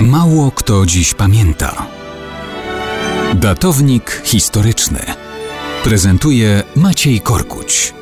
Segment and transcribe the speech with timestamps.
[0.00, 1.86] Mało kto dziś pamięta.
[3.34, 5.00] Datownik historyczny
[5.84, 7.94] prezentuje Maciej Korkuć.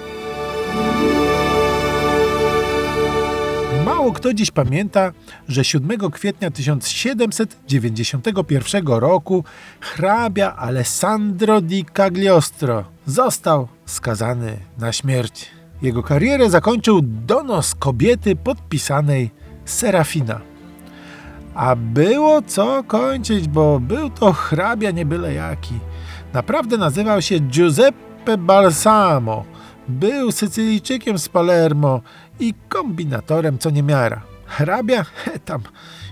[3.84, 5.12] Mało kto dziś pamięta,
[5.48, 9.44] że 7 kwietnia 1791 roku
[9.80, 15.50] hrabia Alessandro di Cagliostro został skazany na śmierć.
[15.82, 19.30] Jego karierę zakończył donos kobiety podpisanej
[19.64, 20.53] Serafina.
[21.54, 25.74] A było co kończyć, bo był to hrabia nie byle jaki.
[26.32, 29.44] Naprawdę nazywał się Giuseppe Balsamo.
[29.88, 32.00] Był Sycylijczykiem z Palermo
[32.40, 34.22] i kombinatorem co niemiara.
[34.46, 35.04] Hrabia?
[35.24, 35.62] He, tam,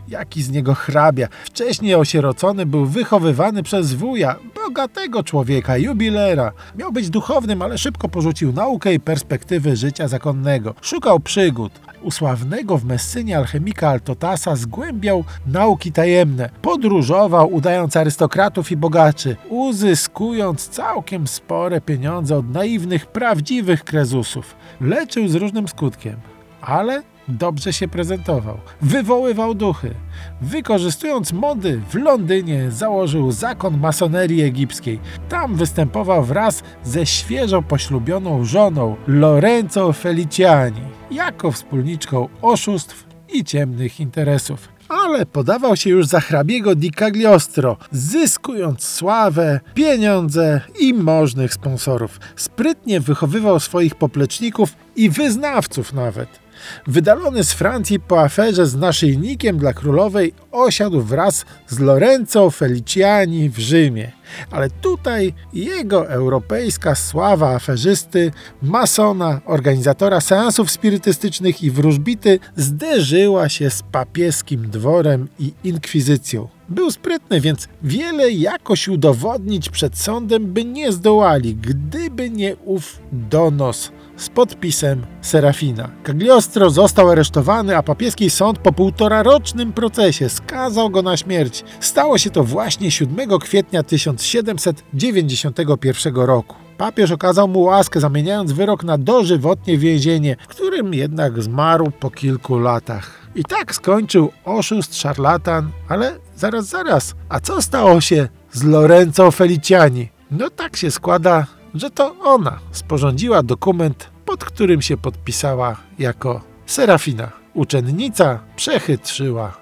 [0.08, 1.28] jaki z niego hrabia.
[1.44, 6.52] Wcześniej osierocony był wychowywany przez wuja, bogatego człowieka, jubilera.
[6.76, 10.74] Miał być duchownym, ale szybko porzucił naukę i perspektywy życia zakonnego.
[10.80, 11.72] Szukał przygód.
[12.02, 16.50] U sławnego w Messynie alchemika Altotasa zgłębiał nauki tajemne.
[16.62, 24.56] Podróżował, udając arystokratów i bogaczy, uzyskując całkiem spore pieniądze od naiwnych, prawdziwych krezusów.
[24.80, 26.16] Leczył z różnym skutkiem,
[26.60, 27.02] ale
[27.36, 29.94] dobrze się prezentował, wywoływał duchy.
[30.40, 35.00] Wykorzystując mody w Londynie założył zakon masonerii egipskiej.
[35.28, 44.68] Tam występował wraz ze świeżo poślubioną żoną Lorenzo Feliciani jako wspólniczką oszustw i ciemnych interesów.
[44.88, 52.20] Ale podawał się już za hrabiego di Cagliostro, zyskując sławę, pieniądze i możnych sponsorów.
[52.36, 56.41] Sprytnie wychowywał swoich popleczników i wyznawców nawet.
[56.86, 63.58] Wydalony z Francji po aferze z naszyjnikiem dla królowej osiadł wraz z Lorenzo Feliciani w
[63.58, 64.12] Rzymie.
[64.50, 73.82] Ale tutaj jego europejska sława aferzysty, masona, organizatora seansów spirytystycznych i wróżbity zderzyła się z
[73.82, 76.48] papieskim dworem i inkwizycją.
[76.72, 83.92] Był sprytny, więc wiele jakoś udowodnić przed sądem by nie zdołali, gdyby nie ów donos
[84.16, 85.90] z podpisem Serafina.
[86.04, 91.64] Cagliostro został aresztowany, a papieski sąd po półtora rocznym procesie skazał go na śmierć.
[91.80, 96.56] Stało się to właśnie 7 kwietnia 1791 roku.
[96.78, 102.58] Papież okazał mu łaskę, zamieniając wyrok na dożywotnie więzienie, w którym jednak zmarł po kilku
[102.58, 103.22] latach.
[103.34, 110.08] I tak skończył oszust, szarlatan, ale zaraz, zaraz, a co stało się z Lorenzo Feliciani?
[110.30, 117.30] No tak się składa, że to ona sporządziła dokument, pod którym się podpisała jako Serafina.
[117.54, 119.56] Uczennica przechytrzyła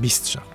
[0.00, 0.49] mistrza.